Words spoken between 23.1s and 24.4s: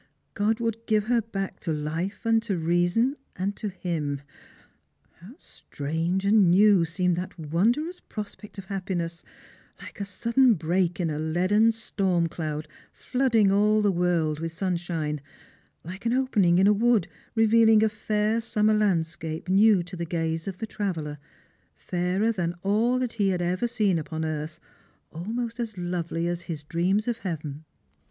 he had ever seen upon